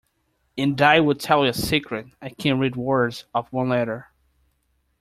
[0.57, 4.07] And I’ll tell you a secret—I can read words of one letter!